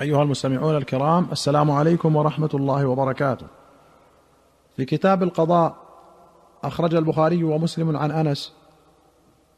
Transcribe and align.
أيها 0.00 0.22
المستمعون 0.22 0.76
الكرام 0.76 1.28
السلام 1.32 1.70
عليكم 1.70 2.16
ورحمة 2.16 2.50
الله 2.54 2.86
وبركاته. 2.86 3.46
في 4.76 4.84
كتاب 4.84 5.22
القضاء 5.22 5.76
أخرج 6.64 6.94
البخاري 6.94 7.44
ومسلم 7.44 7.96
عن 7.96 8.10
أنس 8.10 8.52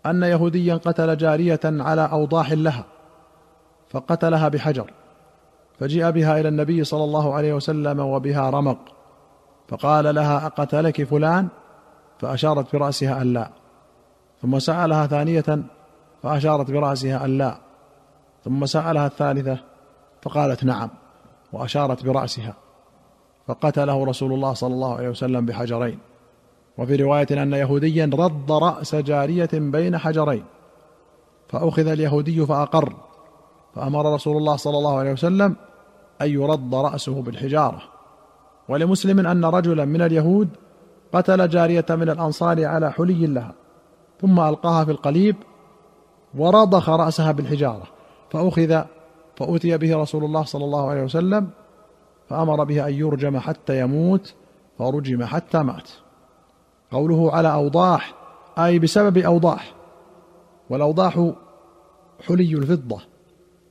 أن 0.07 0.23
يهوديا 0.23 0.75
قتل 0.75 1.17
جارية 1.17 1.61
على 1.65 2.09
أوضاح 2.13 2.53
لها 2.53 2.85
فقتلها 3.91 4.49
بحجر 4.49 4.91
فجيء 5.79 6.11
بها 6.11 6.41
إلى 6.41 6.49
النبي 6.49 6.85
صلى 6.85 7.05
الله 7.05 7.35
عليه 7.35 7.55
وسلم 7.55 8.01
وبها 8.01 8.51
رمق 8.51 8.79
فقال 9.69 10.15
لها 10.15 10.47
أقتلك 10.47 11.05
فلان؟ 11.05 11.49
فأشارت 12.19 12.77
برأسها 12.77 13.23
أن 13.23 13.33
لا. 13.33 13.51
ثم 14.43 14.59
سألها 14.59 15.07
ثانية 15.07 15.63
فأشارت 16.23 16.71
برأسها 16.71 17.25
أن 17.25 17.39
لا. 17.39 17.57
ثم 18.45 18.67
سألها 18.67 19.07
الثالثة 19.07 19.70
فقالت 20.23 20.65
نعم 20.65 20.91
وأشارت 21.53 22.05
برأسها 22.05 22.55
فقتله 23.47 24.05
رسول 24.05 24.33
الله 24.33 24.55
صلى 24.55 24.75
الله 24.75 24.95
عليه 24.95 25.09
وسلم 25.09 25.47
بحجرين. 25.47 25.99
وفي 26.79 26.97
رواية 26.97 27.27
أن 27.31 27.53
يهوديا 27.53 28.11
رد 28.15 28.53
رأس 28.53 28.95
جارية 28.95 29.51
بين 29.53 29.99
حجرين 29.99 30.45
فأخذ 31.49 31.87
اليهودي 31.87 32.47
فأقر 32.47 32.93
فأمر 33.75 34.15
رسول 34.15 34.37
الله 34.37 34.57
صلى 34.57 34.79
الله 34.79 34.99
عليه 34.99 35.13
وسلم 35.13 35.57
أن 36.23 36.31
يرد 36.31 36.75
رأسه 36.75 37.23
بالحجارة. 37.23 37.83
ولمسلم 38.69 39.27
أن 39.27 39.45
رجلا 39.45 39.85
من 39.85 40.03
اليهود 40.03 40.49
قتل 41.13 41.49
جارية 41.49 41.87
من 41.91 42.11
الأنصار 42.11 42.65
على 42.65 42.93
حلي 42.93 43.27
لها 43.27 43.55
ثم 44.21 44.41
ألقاها 44.41 44.85
في 44.85 44.91
القليب 44.91 45.37
ورضخ 46.35 46.89
رأسها 46.89 47.33
بالحجارة 47.33 47.83
فأخذ 48.31 48.83
فأتي 49.41 49.79
به 49.79 49.97
رسول 49.97 50.25
الله 50.25 50.45
صلى 50.45 50.65
الله 50.65 50.91
عليه 50.91 51.03
وسلم 51.03 51.51
فأمر 52.29 52.65
به 52.65 52.89
أن 52.89 52.95
يرجم 52.95 53.39
حتى 53.39 53.81
يموت 53.81 54.35
فرجم 54.79 55.25
حتى 55.25 55.59
مات. 55.59 55.91
قوله 56.91 57.33
على 57.33 57.53
أوضاح 57.53 58.15
أي 58.59 58.79
بسبب 58.79 59.19
أوضاح. 59.19 59.75
والأوضاح 60.71 61.31
حلي 62.27 62.55
الفضة 62.55 63.01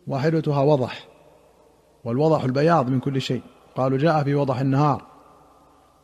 واحدتها 0.08 0.62
وضح. 0.62 1.08
والوضح 2.04 2.44
البياض 2.44 2.90
من 2.90 3.00
كل 3.00 3.22
شيء. 3.22 3.42
قالوا 3.76 3.98
جاء 3.98 4.24
في 4.24 4.36
وضح 4.36 4.60
النهار. 4.60 5.02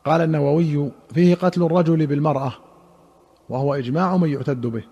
قال 0.04 0.20
النووي 0.20 0.90
فيه 1.14 1.34
قتل 1.34 1.62
الرجل 1.62 2.06
بالمرأة 2.06 2.52
وهو 3.48 3.74
إجماع 3.74 4.16
من 4.16 4.28
يعتد 4.28 4.60
به. 4.60 4.84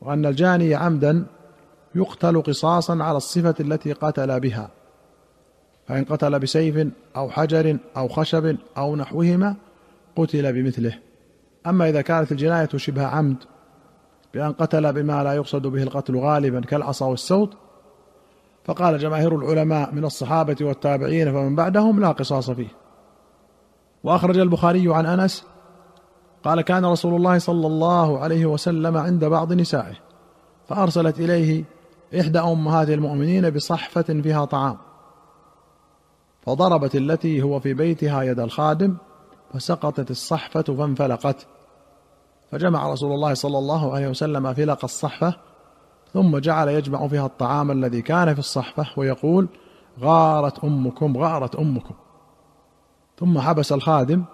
وأن 0.00 0.26
الجاني 0.26 0.74
عمدا 0.74 1.26
يقتل 1.94 2.42
قصاصا 2.42 3.02
على 3.02 3.16
الصفة 3.16 3.54
التي 3.60 3.92
قتل 3.92 4.40
بها. 4.40 4.70
فإن 5.88 6.04
قتل 6.04 6.38
بسيف 6.38 6.86
أو 7.16 7.30
حجر 7.30 7.78
أو 7.96 8.08
خشب 8.08 8.56
أو 8.76 8.96
نحوهما 8.96 9.56
قتل 10.16 10.52
بمثله. 10.52 10.98
أما 11.66 11.88
إذا 11.88 12.00
كانت 12.00 12.32
الجناية 12.32 12.68
شبه 12.76 13.06
عمد 13.06 13.36
بأن 14.34 14.52
قتل 14.52 14.92
بما 14.92 15.24
لا 15.24 15.32
يقصد 15.32 15.66
به 15.66 15.82
القتل 15.82 16.16
غالبا 16.16 16.60
كالعصا 16.60 17.06
والسوط 17.06 17.50
فقال 18.64 18.98
جماهير 18.98 19.36
العلماء 19.36 19.94
من 19.94 20.04
الصحابة 20.04 20.56
والتابعين 20.60 21.32
فمن 21.32 21.56
بعدهم 21.56 22.00
لا 22.00 22.12
قصاص 22.12 22.50
فيه. 22.50 22.68
وأخرج 24.04 24.38
البخاري 24.38 24.94
عن 24.94 25.06
أنس 25.06 25.44
قال 26.44 26.60
كان 26.60 26.84
رسول 26.84 27.14
الله 27.14 27.38
صلى 27.38 27.66
الله 27.66 28.18
عليه 28.18 28.46
وسلم 28.46 28.96
عند 28.96 29.24
بعض 29.24 29.52
نسائه 29.52 29.94
فأرسلت 30.68 31.20
إليه 31.20 31.64
إحدى 32.18 32.38
أمهات 32.38 32.90
المؤمنين 32.90 33.50
بصحفة 33.50 34.02
فيها 34.02 34.44
طعام 34.44 34.76
فضربت 36.42 36.96
التي 36.96 37.42
هو 37.42 37.60
في 37.60 37.74
بيتها 37.74 38.22
يد 38.22 38.40
الخادم 38.40 38.96
فسقطت 39.54 40.10
الصحفة 40.10 40.62
فانفلقت. 40.62 41.46
فجمع 42.50 42.92
رسول 42.92 43.12
الله 43.12 43.34
صلى 43.34 43.58
الله 43.58 43.94
عليه 43.94 44.08
وسلم 44.08 44.54
فلق 44.54 44.84
الصحفة 44.84 45.34
ثم 46.12 46.38
جعل 46.38 46.68
يجمع 46.68 47.08
فيها 47.08 47.26
الطعام 47.26 47.70
الذي 47.70 48.02
كان 48.02 48.32
في 48.34 48.38
الصحفة 48.38 48.86
ويقول 48.96 49.48
غارت 50.00 50.64
أمكم 50.64 51.16
غارت 51.16 51.56
أمكم. 51.56 51.94
ثم 53.18 53.38
حبس 53.38 53.72
الخادم 53.72 54.24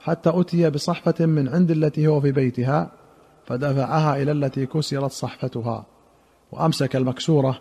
حتى 0.00 0.30
أتي 0.34 0.70
بصحفة 0.70 1.26
من 1.26 1.48
عند 1.48 1.70
التي 1.70 2.06
هو 2.06 2.20
في 2.20 2.32
بيتها 2.32 2.90
فدفعها 3.46 4.22
إلى 4.22 4.32
التي 4.32 4.66
كسرت 4.66 5.10
صحفتها. 5.10 5.84
وأمسك 6.52 6.96
المكسورة 6.96 7.60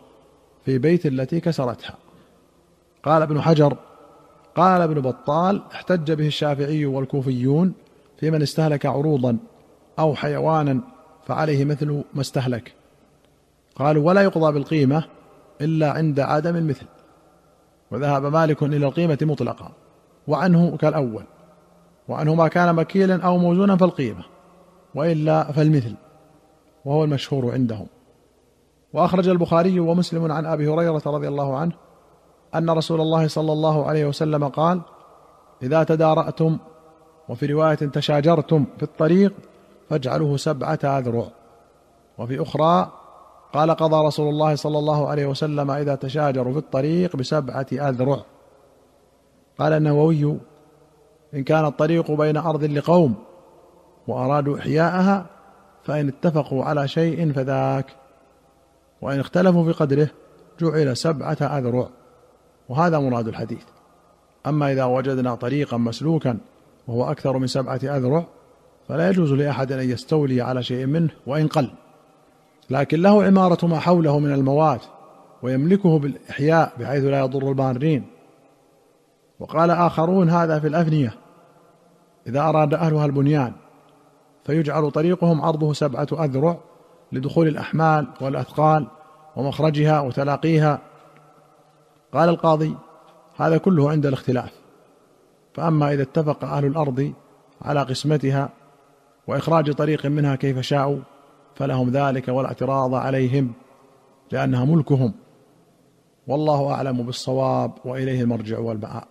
في 0.65 0.77
بيت 0.77 1.05
التي 1.05 1.39
كسرتها. 1.39 1.97
قال 3.03 3.21
ابن 3.21 3.41
حجر 3.41 3.77
قال 4.55 4.81
ابن 4.81 5.01
بطال 5.01 5.61
احتج 5.71 6.11
به 6.11 6.27
الشافعي 6.27 6.85
والكوفيون 6.85 7.73
في 8.19 8.31
من 8.31 8.41
استهلك 8.41 8.85
عروضا 8.85 9.37
أو 9.99 10.15
حيوانا 10.15 10.81
فعليه 11.27 11.65
مثل 11.65 12.03
ما 12.13 12.21
استهلك. 12.21 12.73
قالوا 13.75 14.07
ولا 14.07 14.21
يقضى 14.21 14.53
بالقيمة 14.53 15.03
إلا 15.61 15.91
عند 15.91 16.19
عدم 16.19 16.55
المثل 16.55 16.85
وذهب 17.91 18.25
مالك 18.25 18.63
إلى 18.63 18.85
القيمة 18.87 19.17
مطلقا 19.21 19.71
وعنه 20.27 20.77
كالأول 20.77 21.23
وعنه 22.07 22.35
ما 22.35 22.47
كان 22.47 22.75
مكيلا 22.75 23.23
أو 23.23 23.37
موزونا 23.37 23.75
فالقيمة 23.75 24.23
وإلا 24.95 25.51
فالمثل 25.51 25.93
وهو 26.85 27.03
المشهور 27.03 27.51
عندهم. 27.51 27.87
وأخرج 28.93 29.27
البخاري 29.27 29.79
ومسلم 29.79 30.31
عن 30.31 30.45
أبي 30.45 30.67
هريرة 30.67 31.01
رضي 31.05 31.27
الله 31.27 31.57
عنه 31.57 31.71
أن 32.55 32.69
رسول 32.69 33.01
الله 33.01 33.27
صلى 33.27 33.53
الله 33.53 33.85
عليه 33.85 34.05
وسلم 34.05 34.47
قال 34.47 34.81
إذا 35.63 35.83
تدارأتم 35.83 36.57
وفي 37.29 37.45
رواية 37.45 37.75
تشاجرتم 37.75 38.65
في 38.77 38.83
الطريق 38.83 39.33
فاجعلوه 39.89 40.37
سبعة 40.37 40.79
أذرع. 40.83 41.27
وفي 42.17 42.41
أخرى 42.41 42.91
قال 43.53 43.71
قضى 43.71 44.07
رسول 44.07 44.29
الله 44.29 44.55
صلى 44.55 44.79
الله 44.79 45.07
عليه 45.07 45.25
وسلم 45.25 45.71
إذا 45.71 45.95
تشاجروا 45.95 46.53
في 46.53 46.59
الطريق 46.59 47.15
بسبعة 47.15 47.67
أذرع. 47.71 48.19
قال 49.59 49.73
النووي 49.73 50.37
إن 51.33 51.43
كان 51.43 51.65
الطريق 51.65 52.11
بين 52.11 52.37
أرض 52.37 52.63
لقوم 52.63 53.15
وأرادوا 54.07 54.59
إحياءها 54.59 55.25
فإن 55.83 56.07
اتفقوا 56.07 56.63
على 56.63 56.87
شيء 56.87 57.33
فذاك. 57.33 57.98
وإن 59.01 59.19
اختلفوا 59.19 59.65
في 59.65 59.71
قدره 59.71 60.09
جعل 60.59 60.97
سبعة 60.97 61.37
أذرع 61.41 61.89
وهذا 62.69 62.99
مراد 62.99 63.27
الحديث. 63.27 63.63
أما 64.47 64.71
إذا 64.71 64.83
وجدنا 64.83 65.35
طريقا 65.35 65.77
مسلوكا 65.77 66.37
وهو 66.87 67.11
أكثر 67.11 67.37
من 67.37 67.47
سبعة 67.47 67.79
أذرع 67.83 68.25
فلا 68.87 69.09
يجوز 69.09 69.33
لأحد 69.33 69.71
أن 69.71 69.89
يستولي 69.89 70.41
على 70.41 70.63
شيء 70.63 70.85
منه 70.85 71.09
وإن 71.27 71.47
قل. 71.47 71.71
لكن 72.69 73.01
له 73.01 73.23
عمارة 73.23 73.65
ما 73.65 73.79
حوله 73.79 74.19
من 74.19 74.33
الموات 74.33 74.81
ويملكه 75.41 75.99
بالإحياء 75.99 76.73
بحيث 76.79 77.03
لا 77.03 77.19
يضر 77.19 77.51
المارين 77.51 78.05
وقال 79.39 79.71
آخرون 79.71 80.29
هذا 80.29 80.59
في 80.59 80.67
الأفنية 80.67 81.13
إذا 82.27 82.41
أراد 82.41 82.73
أهلها 82.73 83.05
البنيان 83.05 83.53
فيجعل 84.43 84.91
طريقهم 84.91 85.41
عرضه 85.41 85.73
سبعة 85.73 86.07
أذرع 86.11 86.57
لدخول 87.11 87.47
الأحمال 87.47 88.07
والأثقال 88.21 88.87
ومخرجها 89.35 89.99
وتلاقيها. 89.99 90.79
قال 92.13 92.29
القاضي 92.29 92.75
هذا 93.37 93.57
كله 93.57 93.91
عند 93.91 94.05
الاختلاف. 94.05 94.51
فأما 95.53 95.93
إذا 95.93 96.01
اتفق 96.01 96.43
أهل 96.43 96.65
الأرض 96.65 97.13
على 97.61 97.81
قسمتها 97.81 98.49
وإخراج 99.27 99.73
طريق 99.73 100.05
منها 100.05 100.35
كيف 100.35 100.59
شاءوا 100.59 100.99
فلهم 101.55 101.89
ذلك 101.89 102.27
ولا 102.27 102.47
اعتراض 102.47 102.93
عليهم 102.93 103.51
لأنها 104.31 104.65
ملكهم. 104.65 105.13
والله 106.27 106.71
أعلم 106.71 107.03
بالصواب 107.03 107.71
وإليه 107.85 108.21
المرجع 108.21 108.59
والمآب. 108.59 109.07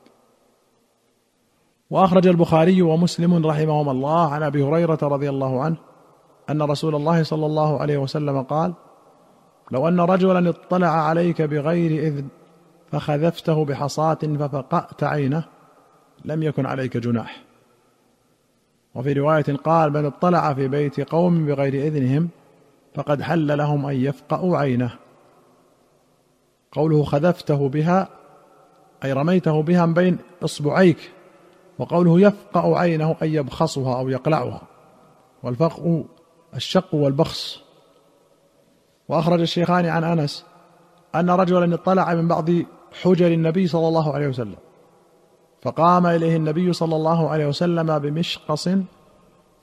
وأخرج 1.91 2.27
البخاري 2.27 2.83
ومسلم 2.83 3.47
رحمهما 3.47 3.91
الله 3.91 4.33
عن 4.33 4.43
أبي 4.43 4.63
هريرة 4.63 4.99
رضي 5.03 5.29
الله 5.29 5.63
عنه 5.63 5.77
أن 6.51 6.63
رسول 6.63 6.95
الله 6.95 7.23
صلى 7.23 7.47
الله 7.47 7.81
عليه 7.81 7.99
وسلم 7.99 8.43
قال 8.43 8.75
لو 9.71 9.89
أن 9.89 10.01
رجلا 10.01 10.49
اطلع 10.49 10.89
عليك 10.89 11.43
بغير 11.43 12.07
إذن 12.07 12.29
فخذفته 12.93 13.65
بحصاة 13.65 14.15
ففقأت 14.15 15.05
عينه 15.05 15.45
لم 16.25 16.43
يكن 16.43 16.67
عليك 16.67 16.97
جناح. 16.97 17.43
وفي 18.95 19.13
رواية 19.13 19.57
قال 19.65 19.93
من 19.93 20.05
اطلع 20.05 20.55
في 20.55 20.69
بيت 20.69 21.01
قوم 21.01 21.47
بغير 21.47 21.75
إذنهم 21.75 22.29
فقد 22.95 23.23
حل 23.23 23.59
لهم 23.59 23.87
أن 23.87 23.97
يفقأوا 23.97 24.59
عينه. 24.59 24.91
قوله 26.73 27.05
خذفته 27.05 27.69
بها 27.69 28.09
أي 29.05 29.13
رميته 29.13 29.63
بها 29.63 29.87
من 29.87 29.95
بين 29.95 30.19
إصبعيك 30.45 31.11
وقوله 31.79 32.21
يفقأ 32.21 32.79
عينه 32.79 33.17
أي 33.23 33.35
يبخصها 33.35 33.99
أو 33.99 34.09
يقلعها 34.09 34.63
والفقء 35.43 36.05
الشق 36.57 36.95
والبخس. 36.95 37.61
وأخرج 39.09 39.41
الشيخان 39.41 39.87
عن 39.87 40.05
أنس 40.05 40.45
أن 41.15 41.31
رجلا 41.31 41.75
اطلع 41.75 42.15
من 42.15 42.29
بعض 42.29 42.51
حجر 43.03 43.27
النبي 43.27 43.67
صلى 43.67 43.89
الله 43.89 44.15
عليه 44.15 44.29
وسلم. 44.29 44.57
فقام 45.63 46.07
إليه 46.07 46.37
النبي 46.37 46.73
صلى 46.73 46.97
الله 46.97 47.29
عليه 47.29 47.47
وسلم 47.47 47.99
بمشقص 47.99 48.69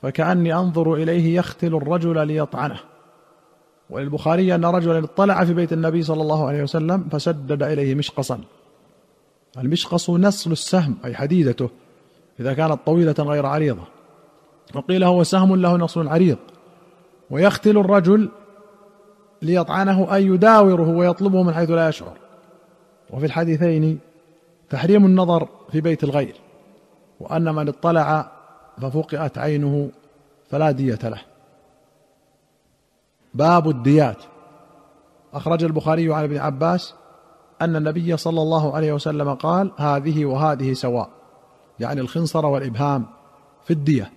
فكأني 0.02 0.54
أنظر 0.54 0.94
إليه 0.94 1.36
يختل 1.36 1.74
الرجل 1.74 2.26
ليطعنه. 2.26 2.80
وللبخاري 3.90 4.54
أن 4.54 4.64
رجلا 4.64 5.04
اطلع 5.04 5.44
في 5.44 5.54
بيت 5.54 5.72
النبي 5.72 6.02
صلى 6.02 6.22
الله 6.22 6.48
عليه 6.48 6.62
وسلم 6.62 7.08
فسدد 7.12 7.62
إليه 7.62 7.94
مشقصا. 7.94 8.40
المشقص 9.58 10.10
نصل 10.10 10.52
السهم 10.52 10.96
أي 11.04 11.14
حديدته 11.14 11.70
إذا 12.40 12.54
كانت 12.54 12.78
طويلة 12.86 13.14
غير 13.18 13.46
عريضة. 13.46 13.82
وقيل 14.74 15.04
هو 15.04 15.22
سهم 15.22 15.56
له 15.56 15.76
نصل 15.76 16.08
عريض. 16.08 16.38
ويختل 17.30 17.78
الرجل 17.78 18.30
ليطعنه 19.42 20.14
أي 20.14 20.26
يداوره 20.26 20.88
ويطلبه 20.88 21.42
من 21.42 21.54
حيث 21.54 21.70
لا 21.70 21.88
يشعر. 21.88 22.16
وفي 23.10 23.26
الحديثين 23.26 23.98
تحريم 24.70 25.06
النظر 25.06 25.48
في 25.72 25.80
بيت 25.80 26.04
الغير 26.04 26.34
وأن 27.20 27.54
من 27.54 27.68
اطلع 27.68 28.32
ففقئت 28.80 29.38
عينه 29.38 29.90
فلا 30.50 30.70
دية 30.70 30.98
له. 31.02 31.20
باب 33.34 33.68
الديات. 33.68 34.22
أخرج 35.34 35.64
البخاري 35.64 36.14
عن 36.14 36.24
ابن 36.24 36.36
عباس 36.36 36.94
أن 37.62 37.76
النبي 37.76 38.16
صلى 38.16 38.42
الله 38.42 38.76
عليه 38.76 38.92
وسلم 38.92 39.34
قال 39.34 39.72
هذه 39.76 40.24
وهذه 40.24 40.72
سواء 40.72 41.08
يعني 41.80 42.00
الخنصر 42.00 42.46
والإبهام 42.46 43.06
في 43.64 43.72
الدية. 43.72 44.10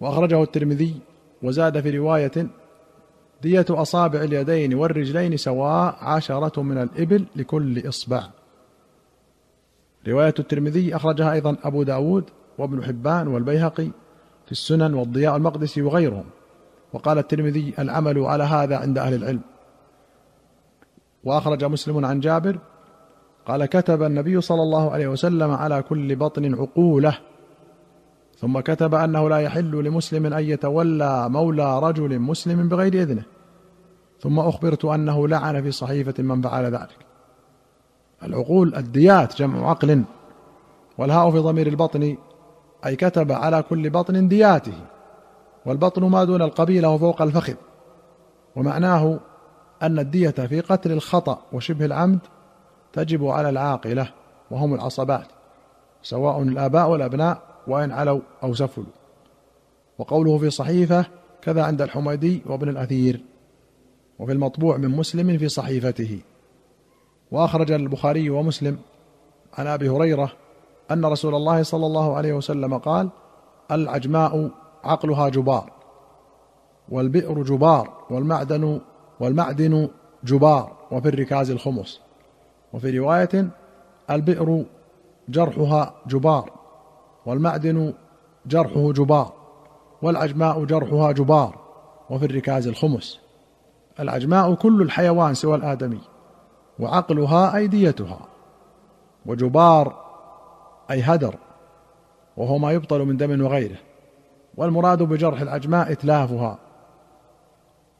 وأخرجه 0.00 0.42
الترمذي 0.42 0.94
وزاد 1.42 1.80
في 1.80 1.98
رواية 1.98 2.46
دية 3.42 3.66
أصابع 3.70 4.22
اليدين 4.22 4.74
والرجلين 4.74 5.36
سواء 5.36 5.96
عشرة 6.00 6.62
من 6.62 6.78
الإبل 6.78 7.24
لكل 7.36 7.88
إصبع. 7.88 8.24
رواية 10.08 10.34
الترمذي 10.38 10.96
أخرجها 10.96 11.32
أيضا 11.32 11.56
أبو 11.64 11.82
داود 11.82 12.24
وابن 12.58 12.84
حبان 12.84 13.28
والبيهقي 13.28 13.88
في 14.46 14.52
السنن 14.52 14.94
والضياء 14.94 15.36
المقدسي 15.36 15.82
وغيرهم. 15.82 16.24
وقال 16.92 17.18
الترمذي 17.18 17.74
العمل 17.78 18.18
على 18.18 18.44
هذا 18.44 18.76
عند 18.76 18.98
أهل 18.98 19.14
العلم. 19.14 19.40
وأخرج 21.24 21.64
مسلم 21.64 22.04
عن 22.04 22.20
جابر 22.20 22.58
قال 23.46 23.66
كتب 23.66 24.02
النبي 24.02 24.40
صلى 24.40 24.62
الله 24.62 24.90
عليه 24.90 25.08
وسلم 25.08 25.50
على 25.50 25.82
كل 25.82 26.16
بطن 26.16 26.54
عقولة 26.54 27.18
ثم 28.42 28.60
كتب 28.60 28.94
أنه 28.94 29.28
لا 29.28 29.38
يحل 29.38 29.84
لمسلم 29.84 30.26
أن 30.26 30.44
يتولى 30.44 31.28
مولى 31.28 31.78
رجل 31.78 32.18
مسلم 32.18 32.68
بغير 32.68 32.94
إذنه. 32.94 33.22
ثم 34.20 34.38
أخبرت 34.38 34.84
أنه 34.84 35.28
لعن 35.28 35.62
في 35.62 35.70
صحيفة 35.70 36.22
من 36.22 36.42
فعل 36.42 36.64
ذلك. 36.64 36.98
العقول 38.22 38.74
الديات 38.74 39.38
جمع 39.38 39.70
عقل. 39.70 40.02
والهاء 40.98 41.30
في 41.30 41.38
ضمير 41.38 41.66
البطن 41.66 42.16
أي 42.86 42.96
كتب 42.96 43.32
على 43.32 43.62
كل 43.62 43.90
بطن 43.90 44.28
دياته. 44.28 44.74
والبطن 45.66 46.02
ما 46.02 46.24
دون 46.24 46.42
القبيلة 46.42 46.88
وفوق 46.88 47.22
الفخذ. 47.22 47.54
ومعناه 48.56 49.20
أن 49.82 49.98
الدية 49.98 50.30
في 50.30 50.60
قتل 50.60 50.92
الخطأ 50.92 51.38
وشبه 51.52 51.84
العمد 51.84 52.18
تجب 52.92 53.26
على 53.26 53.48
العاقلة 53.48 54.08
وهم 54.50 54.74
العصبات 54.74 55.26
سواء 56.02 56.42
الآباء 56.42 56.90
والأبناء 56.90 57.51
وإن 57.66 57.92
علوا 57.92 58.20
أو 58.42 58.54
سفلوا 58.54 58.86
وقوله 59.98 60.38
في 60.38 60.50
صحيفة 60.50 61.06
كذا 61.42 61.62
عند 61.62 61.82
الحميدي 61.82 62.42
وابن 62.46 62.68
الأثير 62.68 63.24
وفي 64.18 64.32
المطبوع 64.32 64.76
من 64.76 64.88
مسلم 64.88 65.38
في 65.38 65.48
صحيفته. 65.48 66.20
وأخرج 67.30 67.72
البخاري 67.72 68.30
ومسلم 68.30 68.78
عن 69.54 69.66
أبي 69.66 69.88
هريرة 69.88 70.32
أن 70.90 71.04
رسول 71.04 71.34
الله 71.34 71.62
صلى 71.62 71.86
الله 71.86 72.16
عليه 72.16 72.32
وسلم 72.32 72.78
قال 72.78 73.08
العجماء 73.70 74.50
عقلها 74.84 75.28
جبار 75.28 75.72
والبئر 76.88 77.42
جبار 77.42 78.04
والمعدن 78.10 78.80
والمعدن 79.20 79.88
جبار 80.24 80.72
وفي 80.90 81.08
الركاز 81.08 81.50
الخمس. 81.50 82.00
وفي 82.72 82.98
رواية 82.98 83.48
البئر 84.10 84.64
جرحها 85.28 85.94
جبار. 86.06 86.61
والمعدن 87.26 87.94
جرحه 88.46 88.92
جبار 88.92 89.32
والعجماء 90.02 90.64
جرحها 90.64 91.12
جبار 91.12 91.58
وفي 92.10 92.24
الركاز 92.24 92.66
الخمس. 92.68 93.20
العجماء 94.00 94.54
كل 94.54 94.82
الحيوان 94.82 95.34
سوى 95.34 95.54
الآدمي 95.54 96.00
وعقلها 96.78 97.56
أيديتها. 97.56 98.20
وجبار 99.26 100.02
أي 100.90 101.02
هدر 101.02 101.34
وهو 102.36 102.58
ما 102.58 102.72
يبطل 102.72 103.04
من 103.04 103.16
دم 103.16 103.44
وغيره. 103.44 103.76
والمراد 104.56 105.02
بجرح 105.02 105.40
العجماء 105.40 105.92
إتلافها. 105.92 106.58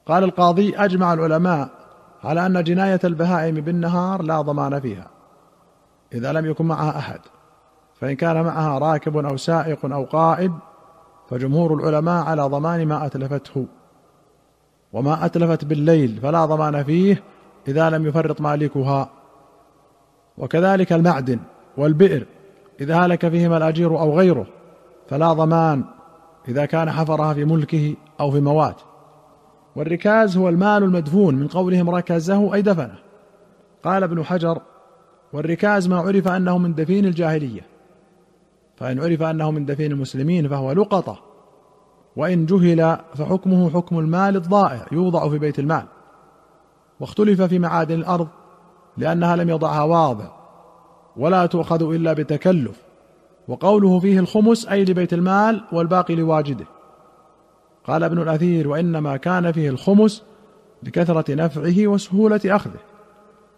قال 0.06 0.24
القاضي 0.24 0.76
أجمع 0.76 1.12
العلماء 1.12 1.68
على 2.24 2.46
أن 2.46 2.64
جناية 2.64 3.00
البهائم 3.04 3.54
بالنهار 3.54 4.22
لا 4.22 4.40
ضمان 4.40 4.80
فيها 4.80 5.10
إذا 6.12 6.32
لم 6.32 6.46
يكن 6.46 6.64
معها 6.64 6.98
أحد. 6.98 7.20
فإن 8.02 8.16
كان 8.16 8.42
معها 8.42 8.78
راكب 8.78 9.16
أو 9.16 9.36
سائق 9.36 9.92
أو 9.92 10.04
قائد 10.04 10.52
فجمهور 11.30 11.74
العلماء 11.74 12.24
على 12.24 12.42
ضمان 12.42 12.86
ما 12.86 13.06
أتلفته. 13.06 13.66
وما 14.92 15.24
أتلفت 15.24 15.64
بالليل 15.64 16.18
فلا 16.22 16.44
ضمان 16.44 16.82
فيه 16.82 17.22
إذا 17.68 17.90
لم 17.90 18.06
يفرط 18.06 18.40
مالكها. 18.40 19.10
وكذلك 20.38 20.92
المعدن 20.92 21.38
والبئر 21.76 22.26
إذا 22.80 22.96
هلك 22.96 23.28
فيهما 23.28 23.56
الأجير 23.56 24.00
أو 24.00 24.18
غيره 24.18 24.46
فلا 25.08 25.32
ضمان 25.32 25.84
إذا 26.48 26.64
كان 26.64 26.90
حفرها 26.90 27.34
في 27.34 27.44
ملكه 27.44 27.94
أو 28.20 28.30
في 28.30 28.40
موات. 28.40 28.80
والركاز 29.76 30.36
هو 30.36 30.48
المال 30.48 30.82
المدفون 30.82 31.34
من 31.34 31.48
قولهم 31.48 31.90
ركزه 31.90 32.54
أي 32.54 32.62
دفنه. 32.62 32.98
قال 33.84 34.02
ابن 34.02 34.24
حجر 34.24 34.58
والركاز 35.32 35.88
ما 35.88 35.96
عرف 35.96 36.28
أنه 36.28 36.58
من 36.58 36.74
دفين 36.74 37.04
الجاهلية. 37.04 37.71
فإن 38.82 39.00
عرف 39.00 39.22
أنه 39.22 39.50
من 39.50 39.64
دفين 39.66 39.92
المسلمين 39.92 40.48
فهو 40.48 40.72
لقطة 40.72 41.18
وإن 42.16 42.46
جهل 42.46 42.98
فحكمه 43.14 43.70
حكم 43.70 43.98
المال 43.98 44.36
الضائع 44.36 44.86
يوضع 44.92 45.28
في 45.28 45.38
بيت 45.38 45.58
المال. 45.58 45.84
واختلف 47.00 47.42
في 47.42 47.58
معادن 47.58 47.94
الأرض 47.94 48.28
لأنها 48.96 49.36
لم 49.36 49.48
يضعها 49.48 49.82
واضع 49.82 50.24
ولا 51.16 51.46
تؤخذ 51.46 51.82
إلا 51.94 52.12
بتكلف. 52.12 52.82
وقوله 53.48 54.00
فيه 54.00 54.18
الخمس 54.18 54.66
أي 54.66 54.84
لبيت 54.84 55.12
المال 55.12 55.64
والباقي 55.72 56.14
لواجده. 56.14 56.66
قال 57.84 58.04
ابن 58.04 58.22
الأثير 58.22 58.68
وإنما 58.68 59.16
كان 59.16 59.52
فيه 59.52 59.68
الخمس 59.68 60.22
لكثرة 60.82 61.34
نفعه 61.34 61.86
وسهولة 61.86 62.40
أخذه 62.46 62.80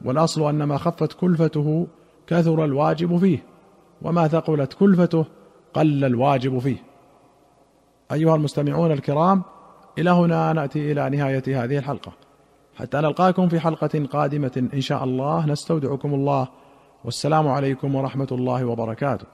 والأصل 0.05 0.49
أن 0.49 0.63
ما 0.63 0.79
خفت 0.79 1.13
كلفته 1.13 1.87
كثر 2.27 2.65
الواجب 2.65 3.17
فيه. 3.17 3.54
وما 4.05 4.29
ثقلت 4.29 4.73
كلفته 4.73 5.25
قل 5.75 6.05
الواجب 6.05 6.59
فيه. 6.59 6.77
أيها 8.13 8.35
المستمعون 8.37 8.93
الكرام 8.93 9.43
إلى 9.99 10.11
هنا 10.11 10.53
نأتي 10.53 10.93
إلى 10.93 11.11
نهاية 11.11 11.65
هذه 11.65 11.79
الحلقة. 11.79 12.13
حتى 12.77 12.97
نلقاكم 12.97 13.49
في 13.49 13.61
حلقة 13.61 14.07
قادمة 14.13 14.69
إن 14.75 14.81
شاء 14.81 15.05
الله 15.05 15.47
نستودعكم 15.47 16.15
الله. 16.15 16.49
والسلام 17.05 17.49
عليكم 17.49 17.95
ورحمة 17.95 18.29
الله 18.33 18.65
وبركاته. 18.65 19.27